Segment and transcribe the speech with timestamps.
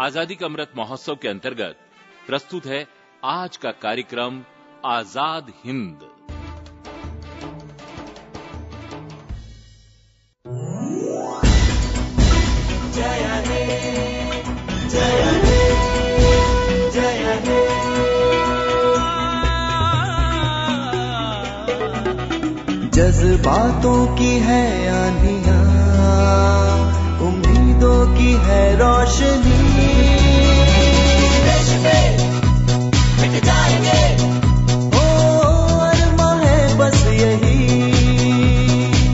[0.00, 1.76] आज़ादी का अमृत महोत्सव के अंतर्गत
[2.26, 2.86] प्रस्तुत है
[3.24, 4.40] आज का कार्यक्रम,
[4.84, 5.98] आज़ाद हिंद।
[22.94, 26.59] जज्बातों की है की
[28.50, 29.58] है रोशनी।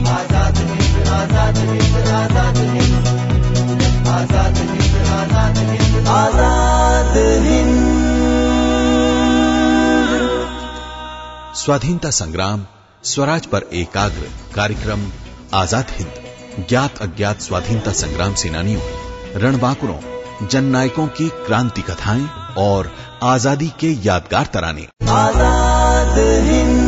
[0.09, 0.57] आज़ाद
[1.11, 1.57] आज़ाद
[2.13, 2.57] आज़ाद
[4.07, 4.57] आज़ाद
[6.07, 7.15] आज़ाद
[11.57, 12.65] स्वाधीनता संग्राम,
[13.03, 15.01] स्वराज पर एकाग्र कार्यक्रम,
[15.53, 18.81] आज़ाद हिंद। ज्ञात अज्ञात स्वाधीनता संग्राम सेनानियों
[19.37, 22.91] रणबांकुरों जननायकों की क्रांति कथाएँ और
[23.23, 26.17] आज़ादी के यादगार तराने। आज़ाद
[26.47, 26.85] हिंद।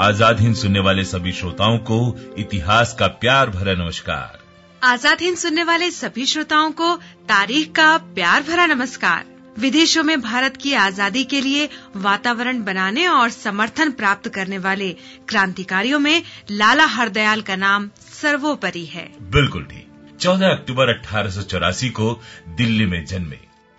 [0.00, 1.98] आज़ाद हिंद सुनने वाले सभी श्रोताओं को
[2.38, 4.38] इतिहास का प्यार भरा नमस्कार।
[4.82, 6.94] आज़ाद हिंद सुनने वाले सभी श्रोताओं को
[7.28, 9.24] तारीख का प्यार भरा नमस्कार।
[9.56, 14.90] विदेशों में भारत की आज़ादी के लिए वातावरण बनाने और समर्थन प्राप्त करने वाले
[15.28, 17.88] क्रांतिकारियों में लाला हरदयाल का नाम
[18.22, 22.20] सर्वोपरि है। बिल्कुल ठीक। 14 अक्टूबर अठारह सौ चौरासी को
[22.56, 23.38] दिल्ली में जन्मे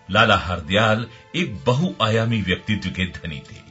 [0.10, 3.62] लाला हरदयाल एक बहुआयामी व्यक्तित्व के धनी थे।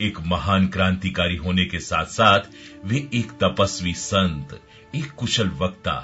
[0.00, 2.40] एक महान क्रांतिकारी होने के साथ साथ
[2.84, 4.60] वे एक तपस्वी संत
[4.94, 5.96] एक कुशल वक्ता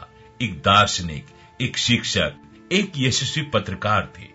[0.43, 1.27] एक दार्शनिक
[1.61, 2.33] एक शिक्षक
[2.73, 4.29] एक यशस्वी पत्रकार थे।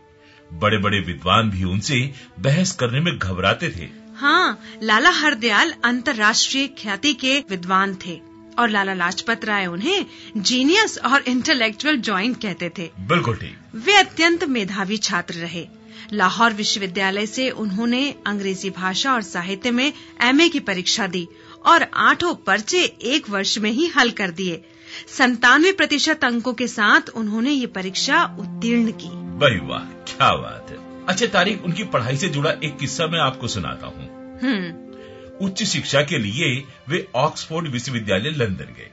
[0.54, 2.00] बड़े बड़े विद्वान भी उनसे
[2.40, 8.94] बहस करने में घबराते थे। हाँ लाला हरदयाल अंतर्राष्ट्रीय ख्याति के विद्वान थे। और लाला
[8.94, 10.06] लाजपत राय उन्हें
[10.38, 15.68] जीनियस और इंटेलेक्चुअल जॉइंट कहते थे। बिल्कुल ठीक। वे अत्यंत मेधावी छात्र रहे।
[16.14, 21.28] लाहौर विश्वविद्यालय से उन्होंने अंग्रेज़ी भाषा और साहित्य में एमए की परीक्षा दी
[21.66, 24.62] और आठों पर्चे एक वर्ष में ही हल कर दिए।
[25.08, 30.78] संतानवे प्रतिशत अंकों के साथ उन्होंने ये परीक्षा उत्तीर्ण की। भाई वाह क्या बात है।
[31.06, 34.85] अच्छा तारीख उनकी पढ़ाई से जुड़ा एक किस्सा मैं आपको सुनाता हूँ। हम्म।
[35.42, 38.90] उच्च शिक्षा के लिए वे ऑक्सफोर्ड विश्वविद्यालय लंदन गए।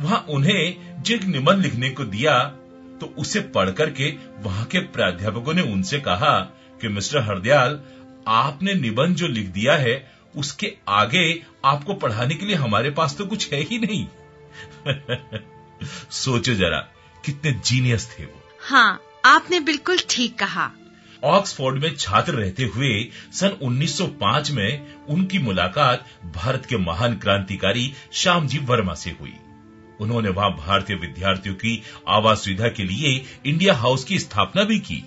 [0.00, 2.38] वहाँ उन्हें जो एक निबंध लिखने को दिया
[3.00, 6.40] तो उसे पढ़ करके वहाँ के प्राध्यापकों ने उनसे कहा
[6.80, 7.80] कि, मिस्टर हरदयाल,
[8.28, 13.26] आपने निबंध जो लिख दिया है, उसके आगे आपको पढ़ाने के लिए हमारे पास तो
[13.26, 14.06] कुछ है ही नहीं।
[16.10, 16.88] सोचो जरा,
[17.24, 20.70] कितने जीनियस थे वो। हाँ आपने बिल्कुल ठीक कहा।
[21.24, 28.58] ऑक्सफोर्ड में छात्र रहते हुए सन 1905 में उनकी मुलाकात भारत के महान क्रांतिकारी श्यामजी
[28.58, 29.34] वर्मा से हुई।
[30.00, 35.04] उन्होंने वहाँ भारतीय विद्यार्थियों की आवास सुविधा के लिए इंडिया हाउस की स्थापना भी की।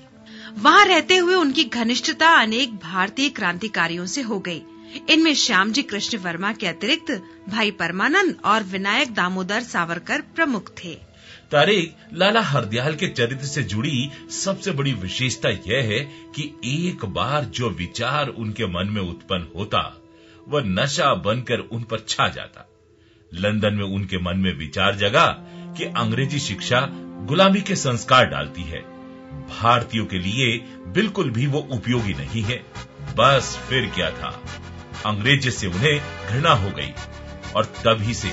[0.57, 4.61] वहाँ रहते हुए उनकी घनिष्ठता अनेक भारतीय क्रांतिकारियों से हो गई।
[5.09, 11.10] इनमें श्यामजी कृष्ण वर्मा के अतिरिक्त भाई परमानंद और विनायक दामोदर सावरकर प्रमुख थे।
[11.51, 15.99] तारीख लाला हरदयाल के चरित्र से जुड़ी सबसे बड़ी विशेषता यह है
[16.35, 20.01] कि एक बार जो विचार उनके मन में उत्पन्न होता,
[20.47, 22.67] वह नशा बनकर उन पर छा जाता।
[23.33, 25.27] लंदन में उनके मन में विचार जगा
[25.77, 26.87] कि अंग्रेज़ी शिक्षा
[27.25, 28.81] गुलामी के संस्कार डालती है।
[29.59, 32.63] भारतीयों के लिए बिल्कुल भी वो उपयोगी नहीं है।
[33.17, 34.43] बस फिर क्या था?
[35.05, 36.93] अंग्रेज़ी से उन्हें घृणा हो गई
[37.55, 38.31] और तभी से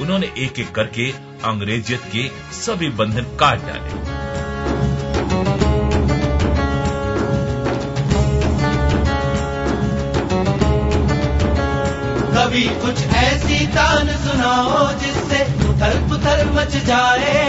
[0.00, 1.12] उन्होंने एक एक करके
[1.44, 4.04] अंग्रेजियत के सभी बंधन काट डाले।
[12.36, 17.44] कभी कुछ ऐसी तान सुनाओ जिससे उथल पुथल मच जाए।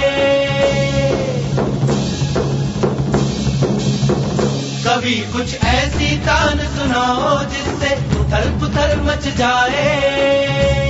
[4.88, 10.87] कभी कुछ ऐसी तान सुनाओ जिससे उथल पुथल मच जाए।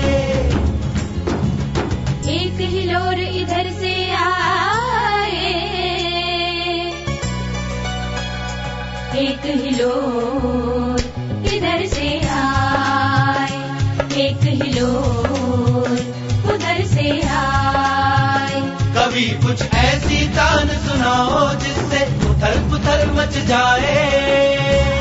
[2.29, 5.53] एक हिलोर इधर से आए।
[9.17, 10.99] एक हिलोर
[11.53, 13.55] इधर से आए।
[14.21, 15.89] एक हिलोर
[16.53, 18.61] उधर से आए।
[18.97, 24.96] कभी कुछ ऐसी तान सुनाओ जिससे उथल पुथल मच जाए।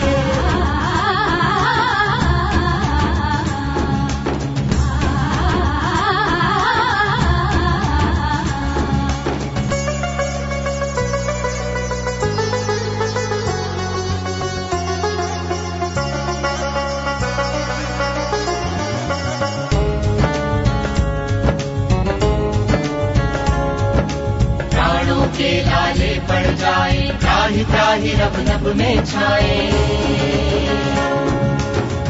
[27.96, 29.70] त्राही रब रब में छाए।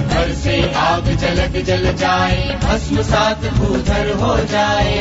[0.08, 4.98] घर से आग जलक जल जाए, भस्म सात भूधर हो जाए।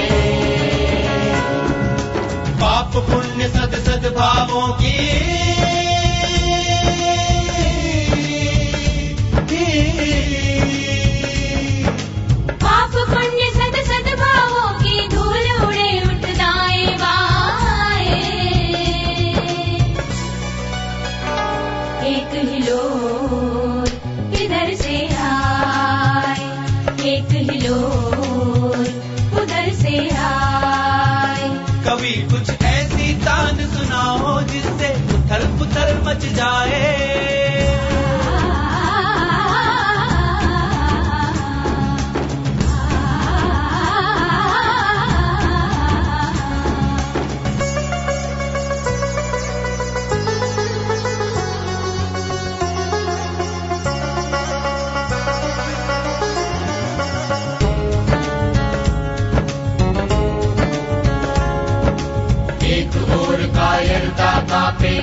[2.62, 5.85] पाप पुण्य सद सद भावों की
[27.06, 27.75] एक हिलो
[29.42, 31.50] उधर से आए।
[31.86, 37.65] कभी कुछ ऐसी तान सुनाओ जिससे उथल पुथल मच जाए।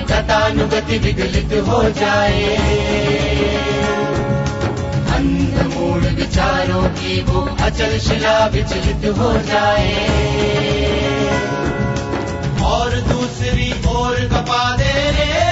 [0.03, 2.43] गतानुगति विगलित हो जाए।
[5.15, 9.93] अंध मूड विचारों की वो अचल शिला विचलित हो जाए।
[12.65, 15.42] और दूसरी ओर कपा दे रे।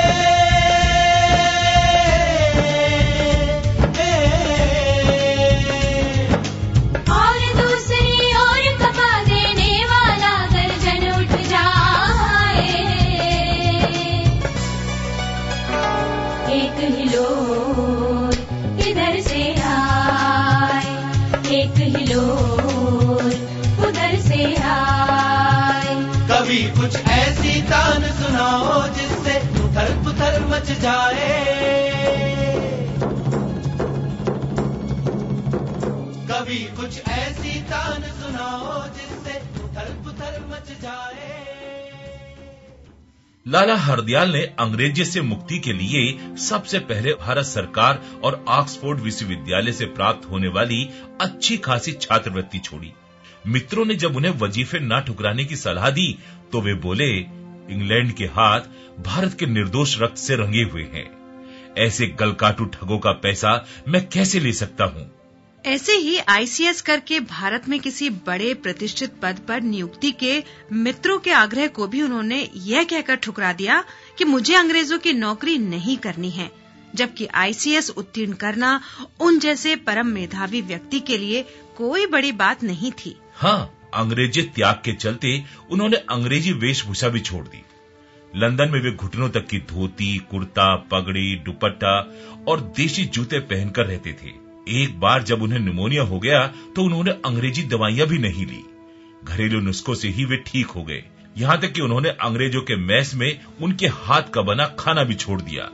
[30.61, 31.29] मच जाए।
[36.31, 41.29] कभी कुछ ऐसी तान सुनाओ जिससे उथल मच जाए।
[43.45, 46.03] लाला हरदयाल ने अंग्रेज़ी से मुक्ति के लिए
[46.39, 50.83] सबसे पहले भारत सरकार और ऑक्सफोर्ड विश्वविद्यालय से प्राप्त होने वाली
[51.21, 52.93] अच्छी खासी छात्रवृत्ति छोड़ी।
[53.47, 56.17] मित्रों ने जब उन्हें वजीफे न ठुकराने की सलाह दी
[56.51, 58.61] तो वे बोले इंग्लैंड के हाथ
[58.99, 61.09] भारत के निर्दोष रक्त से रंगे हुए हैं।
[61.77, 65.11] ऐसे गलकाटू ठगों का पैसा मैं कैसे ले सकता हूँ?
[65.65, 71.31] ऐसे ही आईसीएस करके भारत में किसी बड़े प्रतिष्ठित पद पर नियुक्ति के मित्रों के
[71.31, 73.83] आग्रह को भी उन्होंने यह कहकर ठुकरा दिया
[74.17, 76.51] कि मुझे अंग्रेज़ों की नौकरी नहीं करनी है
[76.95, 78.81] जबकि आईसीएस उत्तीर्ण करना
[79.19, 81.45] उन जैसे परम मेधावी व्यक्ति के लिए
[81.77, 85.41] कोई बड़ी बात नहीं थी। हाँ अंग्रेज़ी त्याग के चलते
[85.71, 87.63] उन्होंने अंग्रेज़ी वेशभूषा भी छोड़ दी।
[88.33, 91.97] लंदन में वे घुटनों तक की धोती, कुर्ता, पगड़ी, दुपट्टा
[92.47, 94.29] और देशी जूते पहनकर रहते थे।
[94.81, 96.45] एक बार जब उन्हें निमोनिया हो गया
[96.75, 98.63] तो उन्होंने अंग्रेज़ी दवाइयाँ भी नहीं ली।
[99.23, 101.03] घरेलू नुस्खों से ही वे ठीक हो गए।
[101.37, 105.41] यहाँ तक कि उन्होंने अंग्रेज़ों के मैस में उनके हाथ का बना खाना भी छोड़
[105.41, 105.69] दिया।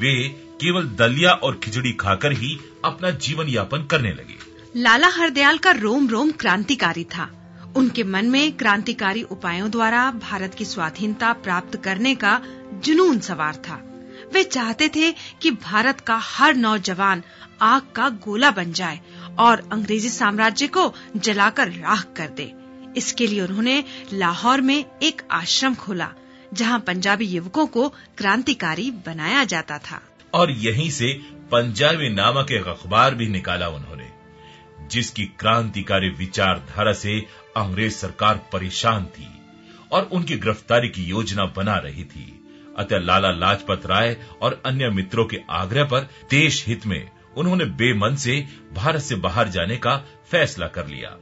[0.00, 0.16] वे
[0.60, 4.36] केवल दलिया और खिचड़ी खाकर ही अपना जीवन यापन करने लगे।
[4.76, 7.30] लाला हरदयाल का रोम रोम क्रांतिकारी था।
[7.76, 12.42] उनके मन में क्रांतिकारी उपायों द्वारा भारत की स्वाधीनता प्राप्त करने का
[12.74, 13.80] जुनून सवार था।
[14.32, 17.22] वे चाहते थे कि भारत का हर नौजवान
[17.62, 19.00] आग का गोला बन जाए
[19.38, 22.52] और अंग्रेज़ी साम्राज्य को जलाकर राख कर दे।
[22.96, 26.08] इसके लिए उन्होंने लाहौर में एक आश्रम खोला,
[26.54, 30.00] जहाँ पंजाबी युवकों को क्रांतिकारी बनाया जाता था।
[30.34, 31.12] और यहीं से
[31.52, 33.91] पंजाबी नामक एक अखबार भी निकाला उन्होंने।
[34.92, 37.18] जिसकी क्रांतिकारी विचारधारा से
[37.56, 39.28] अंग्रेज़ सरकार परेशान थी
[39.92, 42.26] और उनकी गिरफ्तारी की योजना बना रही थी।
[42.78, 48.16] अतः लाला लाजपत राय और अन्य मित्रों के आग्रह पर देश हित में उन्होंने बेमन
[48.16, 48.40] से
[48.74, 49.96] भारत से बाहर जाने का
[50.30, 51.16] फैसला कर लिया।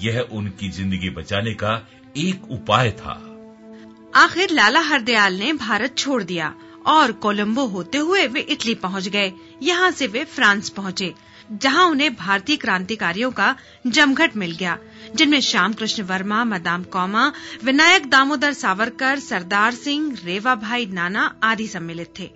[0.00, 1.80] यह उनकी ज़िंदगी बचाने का
[2.16, 3.12] एक उपाय था।
[4.14, 6.54] आखिर लाला हरदयाल ने भारत छोड़ दिया
[6.86, 11.14] और कोलंबो होते हुए वे इटली पहुँच गए। यहाँ से वे फ्रांस पहुँचे।
[11.52, 14.78] जहाँ उन्हें भारतीय क्रांतिकारियों का जमघट मिल गया,
[15.14, 17.32] जिनमें श्याम कृष्ण वर्मा, मदाम कौमा,
[17.64, 22.30] विनायक दामोदर सावरकर, सरदार सिंह, रेवा भाई नाना आदि सम्मिलित थे।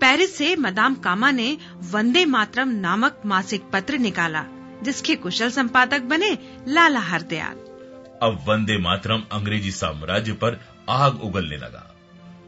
[0.00, 4.44] पेरिस से मदाम कामा ने वंदे मातरम नामक मासिक पत्र निकाला,
[4.82, 7.56] जिसके कुशल संपादक बने लाला हरदयाल।
[8.22, 11.94] अब वंदे मातरम अंग्रेज़ी साम्राज्य पर आग उगलने लगा।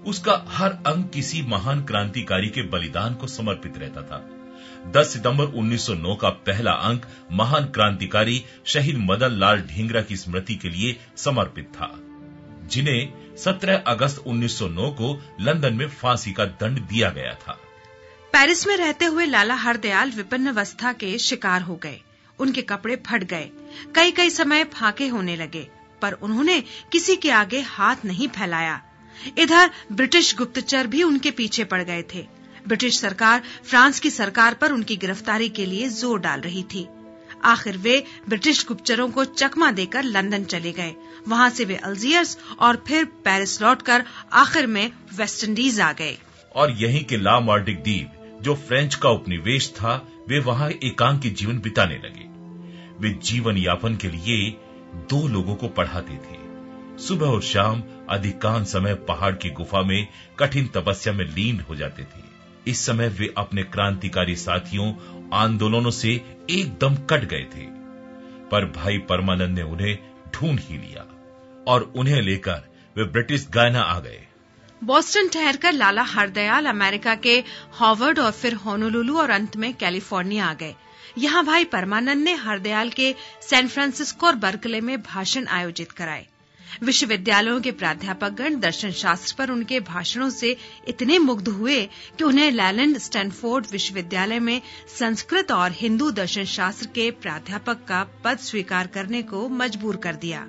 [0.06, 4.37] उसका हर अंग किसी महान क्रांतिकारी के बलिदान को समर्पित रहता था।
[4.86, 10.68] 10 सितंबर 1909 का पहला अंक महान क्रांतिकारी शहीद मदन लाल ढींगरा की स्मृति के
[10.68, 11.90] लिए समर्पित था,
[12.66, 17.52] जिन्हें 17 अगस्त 1909 को लंदन में फांसी का दंड दिया गया था।
[18.32, 22.00] पेरिस में रहते हुए लाला हरदयाल विपन्न अवस्था के शिकार हो गए।
[22.38, 23.50] उनके कपड़े फट गए।
[23.94, 25.68] कई कई समय फाके होने लगे,
[26.02, 26.60] पर उन्होंने
[26.92, 28.80] किसी के आगे हाथ नहीं फैलाया।
[29.38, 32.26] इधर ब्रिटिश गुप्तचर भी उनके पीछे पड़ गए थे।
[32.66, 36.86] ब्रिटिश सरकार फ्रांस की सरकार पर उनकी गिरफ्तारी के लिए ज़ोर डाल रही थी।
[37.44, 40.94] आखिर वे ब्रिटिश गुप्तचरों को चकमा देकर लंदन चले गए।
[41.28, 46.16] वहाँ से वे अल्जियर्स और फिर पेरिस लौटकर आखिर में वेस्ट इंडीज आ गए।
[46.54, 48.12] और यहीं के ला मार्डिक द्वीप,
[48.42, 49.94] जो फ्रेंच का उपनिवेश था,
[50.28, 52.26] वे वहाँ एकांकी जीवन बिताने लगे।
[53.00, 54.50] वे जीवन यापन के लिए
[55.10, 56.46] दो लोगों को पढ़ाते थे।
[56.98, 62.02] सुबह और शाम अधिकांश समय पहाड़ की गुफा में कठिन तपस्या में लीन हो जाते
[62.02, 62.27] थे।
[62.68, 64.92] इस समय वे अपने क्रांतिकारी साथियों
[65.34, 66.10] आंदोलनों से
[66.50, 67.66] एकदम कट गए थे।
[68.50, 69.96] पर भाई परमानंद ने उन्हें
[70.34, 71.06] ढूंढ ही लिया
[71.68, 74.20] और उन्हें लेकर वे ब्रिटिश गायना आ गए।
[74.84, 77.38] बॉस्टन ठहरकर लाला हरदयाल अमेरिका के
[77.72, 80.74] हार्वर्ड और फिर होनोलुलु और अंत में कैलिफ़ोर्निया आ गए।
[81.18, 86.26] यहाँ भाई परमानंद ने हरदयाल के सैन फ्रांसिस्को और बर्कले में भाषण आयोजित कराए।
[86.82, 90.56] विश्वविद्यालयों के प्राध्यापकगण दर्शन शास्त्र पर उनके भाषणों से
[90.88, 91.80] इतने मुग्ध हुए
[92.18, 94.60] कि उन्हें लैलैंड स्टैनफोर्ड विश्वविद्यालय में
[94.98, 100.46] संस्कृत और हिंदू दर्शन शास्त्र के प्राध्यापक का पद स्वीकार करने को मजबूर कर दिया।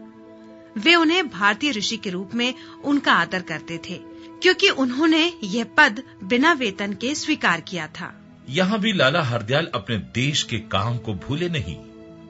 [0.77, 3.99] वे उन्हें भारतीय ऋषि के रूप में उनका आदर करते थे,
[4.41, 8.13] क्योंकि उन्होंने यह पद बिना वेतन के स्वीकार किया था।
[8.49, 11.75] यहाँ भी लाला हरदयाल अपने देश के काम को भूले नहीं।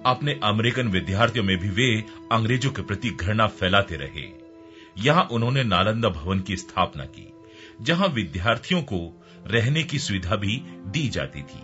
[0.06, 4.28] अपने अमेरिकन विद्यार्थियों में भी वे अंग्रेज़ों के प्रति घृणा फैलाते रहे।
[4.98, 7.34] यहाँ उन्होंने नालंदा भवन की स्थापना की,
[7.82, 11.64] जहाँ विद्यार्थियों को रहने की सुविधा भी दी जाती थी।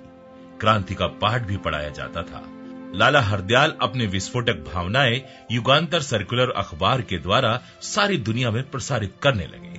[0.59, 2.51] क्रांति का पाठ भी पढ़ाया जाता था।
[2.95, 9.43] लाला हरदयाल अपने विस्फोटक भावनाएँ युगांतर सर्कुलर अखबार के द्वारा सारी दुनिया में प्रसारित करने
[9.43, 9.75] लगे।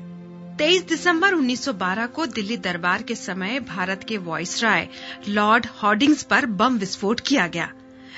[0.56, 4.88] 23 दिसंबर 1912 को दिल्ली दरबार के समय भारत के वॉइसराय
[5.28, 7.72] लॉर्ड हॉर्डिंग्स पर बम विस्फोट किया गया।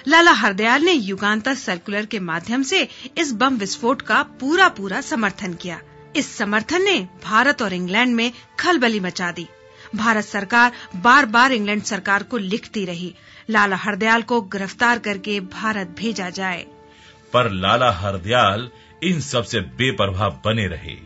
[0.08, 2.88] लाला हरदयाल ने युगांतर सर्कुलर के माध्यम से
[3.18, 5.80] इस बम विस्फोट का पूरा पूरा समर्थन किया।
[6.16, 9.46] इस समर्थन ने भारत और इंग्लैंड में खलबली मचा दी।
[9.96, 13.14] भारत सरकार बार बार इंग्लैंड सरकार को लिखती रही।
[13.50, 16.66] लाला हरदयाल को गिरफ़्तार करके भारत भेजा जाए।
[17.32, 18.70] पर लाला हरदयाल
[19.02, 20.96] इन सबसे बेपरवाह बने रहे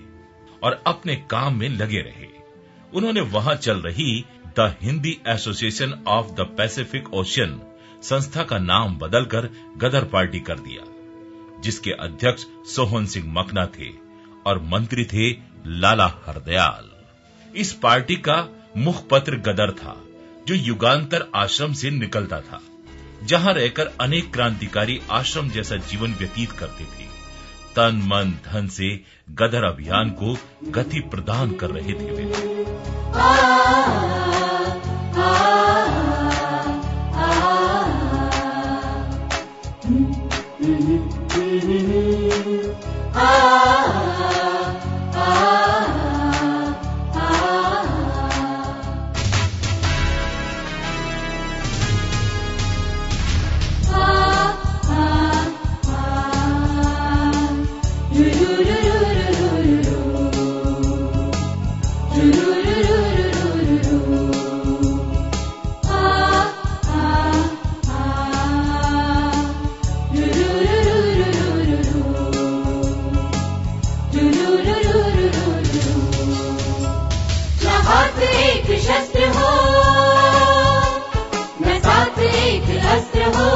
[0.63, 2.27] और अपने काम में लगे रहे।
[2.95, 4.25] उन्होंने वहाँ चल रही
[4.59, 7.61] the Hindi association of the Pacific Ocean
[8.03, 10.85] संस्था का नाम बदलकर गदर पार्टी कर दिया,
[11.61, 12.45] जिसके अध्यक्ष
[12.75, 13.89] सोहन सिंह मकना थे
[14.47, 15.31] और मंत्री थे
[15.67, 16.91] लाला हरदयाल।
[17.57, 20.05] इस पार्टी का मुखपत्र गदर था,
[20.49, 22.61] जो युगांतर आश्रम से निकलता था,
[23.25, 27.07] जहाँ रहकर अनेक क्रांतिकारी आश्रम जैसा जीवन व्यतीत करते थे।
[27.77, 32.33] तन, मन, धन से गदर अभियान को गति प्रदान कर रहे थे वे।
[83.23, 83.52] रहो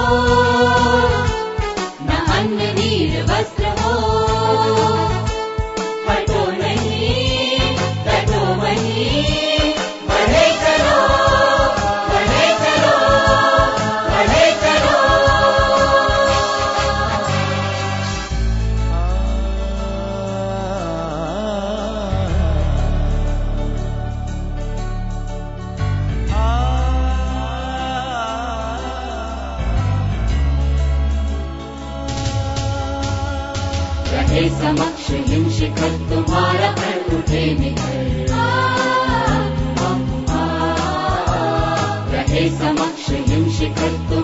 [42.38, 44.15] ए समक्ष हिमशेखर प्र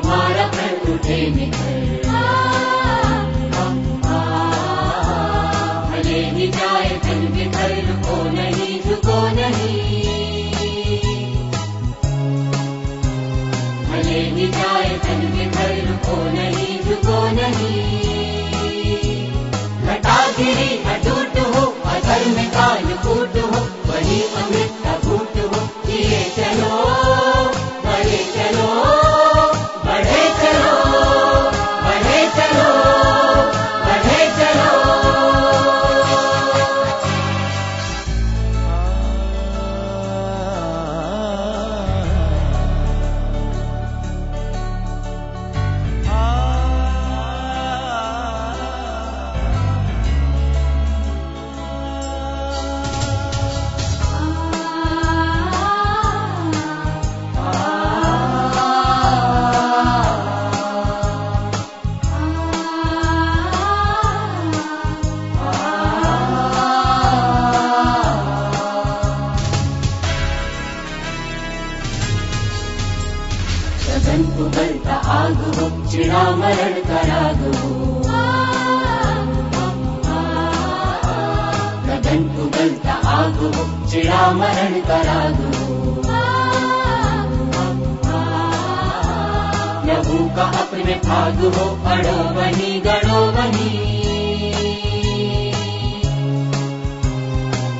[93.43, 93.71] मनी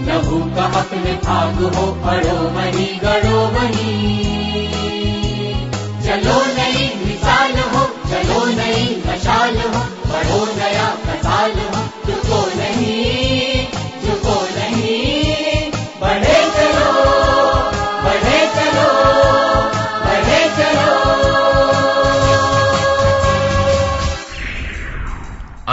[0.07, 2.72] लहू का अपने भाग हो पढ़ो मनी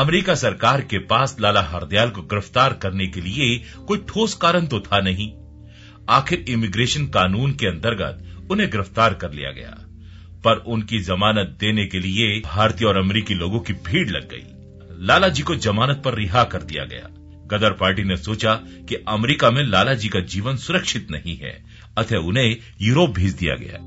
[0.09, 4.79] अमेरिका सरकार के पास लाला हरदयाल को गिरफ़्तार करने के लिए कोई ठोस कारण तो
[4.79, 5.27] था नहीं।
[6.09, 9.75] आखिर इमिग्रेशन कानून के अंतर्गत उन्हें गिरफ़्तार कर लिया गया,
[10.43, 15.27] पर उनकी जमानत देने के लिए भारतीय और अमेरिकी लोगों की भीड़ लग गई। लाला
[15.27, 17.07] जी को जमानत पर रिहा कर दिया गया।
[17.51, 18.55] गदर पार्टी ने सोचा
[18.89, 21.53] कि अमेरिका में लाला जी का जीवन सुरक्षित नहीं है,
[21.97, 23.77] अतः उन्हें यूरोप भेज दिया गया।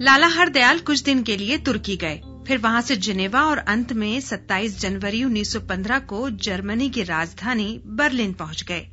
[0.00, 4.20] लाला हरदयाल कुछ दिन के लिए तुर्की गए। फिर वहाँ से जिनेवा और अंत में
[4.20, 8.86] 27 जनवरी 1915 को जर्मनी की राजधानी बर्लिन पहुँच गए।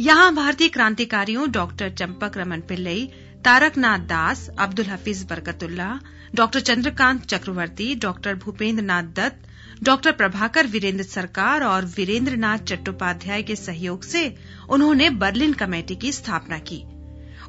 [0.00, 3.04] यहाँ भारतीय क्रांतिकारियों doctor Champak Raman Pillai,
[3.44, 6.00] Taraknath Das, Abdul Hafiz Barkatullah
[6.34, 9.48] doctor Chandrakant Chakravarti, doctor Bhupendra Nath Dutt,
[9.82, 14.34] doctor Prabhakar Virendra Sarkar और वीरेंद्र नाथ चट्टोपाध्याय के सहयोग से
[14.68, 16.84] उन्होंने बर्लिन कमेटी की स्थापना की।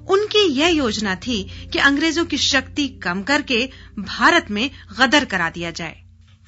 [0.10, 1.44] उनकी यह योजना थी
[1.74, 3.66] कि अंग्रेज़ों की शक्ति कम करके
[4.00, 5.96] भारत में गदर करा दिया जाए।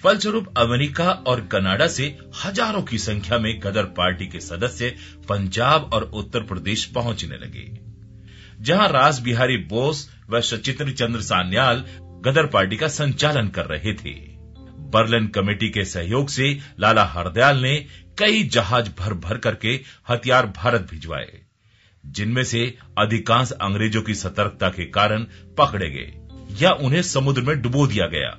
[0.03, 2.05] फलस्वरूप अमेरिका और कनाडा से
[2.43, 4.89] हज़ारों की संख्या में गदर पार्टी के सदस्य
[5.29, 7.67] पंजाब और उत्तर प्रदेश पहुँचने लगे।
[8.61, 11.83] जहाँ रास बिहारी बोस व सचित्र चंद्र सान्याल
[12.25, 14.13] गदर पार्टी का संचालन कर रहे थे।
[14.89, 17.75] बर्लिन कमेटी के सहयोग से लाला हरदयाल ने
[18.17, 21.48] कई जहाज़ भर भर करके हथियार भारत भिजवाए।
[22.09, 25.25] जिनमें से अधिकांश अंग्रेज़ों की सतर्कता के कारण
[25.57, 26.13] पकड़े गए
[26.61, 28.29] या उन्हें समुद्र में डुबो दिया गया।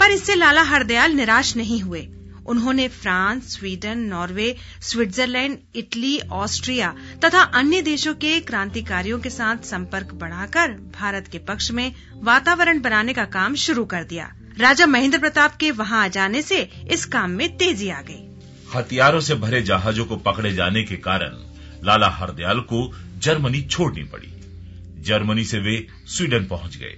[0.00, 2.08] पर इससे लाला हरदयाल निराश नहीं हुए।
[2.46, 10.12] उन्होंने France Sweden Norway Switzerland Italy Austria तथा अन्य देशों के क्रांतिकारियों के साथ संपर्क
[10.14, 15.56] बढ़ाकर भारत के पक्ष में वातावरण बनाने का काम शुरू कर दिया। राजा महेंद्र प्रताप
[15.56, 18.28] के वहाँ आ जाने से इस काम में तेज़ी आ गई।
[18.74, 21.32] हथियारों से भरे जहाजों को पकड़े जाने के कारण
[21.84, 24.28] लाला हरदयाल को जर्मनी छोड़नी पड़ी।
[25.02, 26.96] जर्मनी से वे स्वीडन पहुँच गए,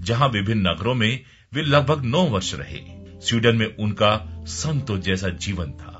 [0.00, 2.80] जहाँ विभिन्न नगरों में वे लगभग नौ वर्ष रहे।
[3.20, 5.92] स्वीडन में उनका संतो जैसा जीवन था।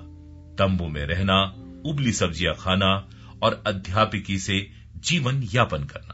[0.59, 1.43] तंबू में रहना,
[1.87, 3.09] उबली सब्ज़ियाँ खाना
[3.43, 6.12] और अध्यापिकी से जीवन यापन करना।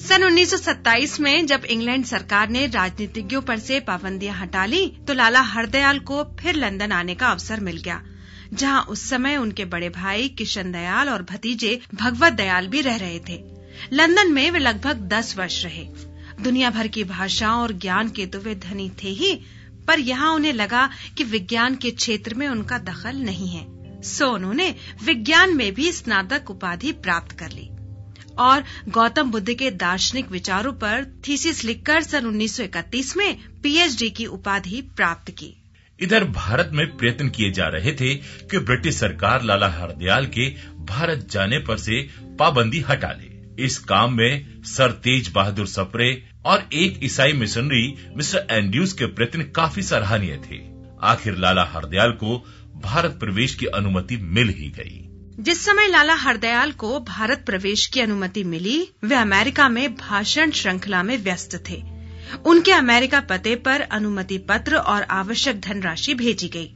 [0.00, 5.40] सन 1927 में जब इंग्लैंड सरकार ने राजनीतिज्ञों पर से पाबंदियाँ हटा ली तो लाला
[5.40, 8.02] हरदयाल को फिर लंदन आने का अवसर मिल गया।
[8.52, 13.18] जहाँ उस समय उनके बड़े भाई किशन दयाल और भतीजे भगवत दयाल भी रह रहे
[13.18, 13.44] थे।
[13.92, 15.84] लंदन में वे लगभग दस वर्ष रहे।
[16.42, 19.40] दुनिया भर की भाषाओं और ज्ञान के तो वे धनी थे ही,
[19.88, 24.74] पर यहाँ उन्हें लगा कि विज्ञान के क्षेत्र में उनका दखल नहीं है। सो उन्होंने
[25.04, 27.68] विज्ञान में भी स्नातक उपाधि प्राप्त कर ली।
[28.38, 34.80] और गौतम बुद्ध के दार्शनिक विचारों पर थीसिस लिखकर सन 1931 में पीएचडी की उपाधि
[34.80, 35.61] प्राप्त की।
[36.02, 38.14] इधर भारत में प्रयत्न किए जा रहे थे
[38.50, 40.48] कि ब्रिटिश सरकार लाला हरदयाल के
[40.84, 43.30] भारत जाने पर से पाबंदी हटा ले।
[43.64, 49.42] इस काम में सर तेज बहादुर सप्रे और एक ईसाई मिशनरी मिस्टर एंड्यूज के प्रयत्न
[49.42, 50.60] काफ़ी सराहनीय थे।
[51.02, 52.46] आखिर लाला हरदयाल को
[52.82, 55.08] भारत प्रवेश की अनुमति मिल ही गई।
[55.40, 61.02] जिस समय लाला हरदयाल को भारत प्रवेश की अनुमति मिली, वे अमेरिका में भाषण श्रृंखला
[61.02, 61.91] में व्यस्त थे।
[62.46, 66.74] उनके अमेरिका पते पर अनुमति पत्र और आवश्यक धनराशि भेजी गई।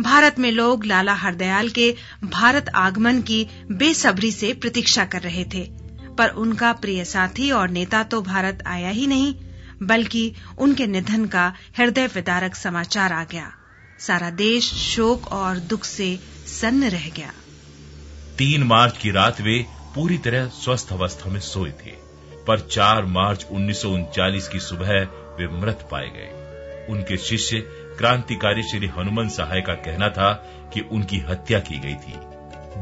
[0.00, 5.70] भारत में लोग लाला हरदयाल के भारत आगमन की बेसब्री से प्रतीक्षा कर रहे थे।
[6.18, 9.34] पर उनका प्रिय साथी और नेता तो भारत आया ही नहीं,
[9.82, 13.52] बल्कि उनके निधन का हृदय विदारक समाचार आ गया।
[13.98, 16.18] सारा देश शोक और दुख से
[16.60, 17.32] सन्न रह गया।
[18.38, 22.07] तीन मार्च की रात वे पूरी तरह स्वस्थ अवस्था में सोए थे।
[22.48, 23.82] पर 4 मार्च उन्नीस
[24.48, 24.92] की सुबह
[25.38, 27.58] वे मृत पाए गए। उनके शिष्य
[27.98, 30.32] क्रांतिकारी श्री हनुमान सहाय का कहना था
[30.74, 32.14] कि उनकी हत्या की गई थी।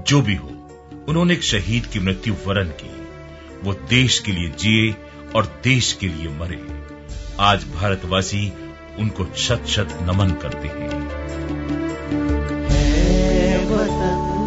[0.06, 0.48] जो भी हो,
[1.08, 2.90] उन्होंने एक शहीद की मृत्यु वरण की।
[3.64, 4.94] वो देश के लिए जिए
[5.36, 6.60] और देश के लिए मरे।
[7.40, 8.52] आज भारतवासी
[8.98, 11.10] उनको शत शत नमन करते हैं।
[13.10, 14.46] है वतन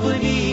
[0.00, 0.49] अपनी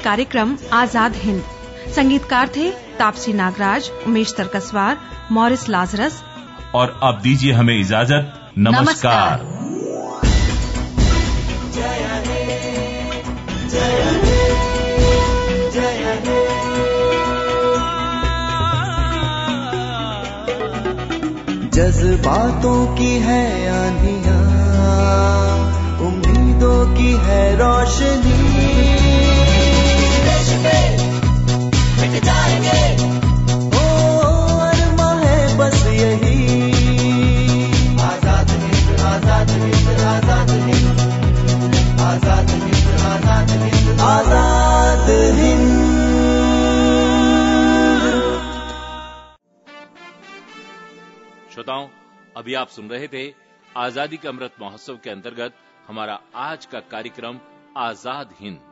[0.00, 1.42] कार्यक्रम आज़ाद हिंद।
[1.94, 4.98] संगीतकार थे तापसी नागराज उमेश तरकसवार
[5.32, 6.22] मॉरिस लाजरस।
[6.74, 9.48] और अब दीजिए हमें इजाज़त। नमस्कार,
[21.74, 24.40] जज्बातों की है आंधियाँ
[26.06, 28.99] उम्मीदों की है रोशनी।
[52.36, 53.34] अभी आप सुन रहे थे
[53.76, 55.52] आज़ादी के अमृत महोत्सव के अंतर्गत
[55.88, 57.38] हमारा आज का कार्यक्रम
[57.76, 58.69] आज़ाद हिंद।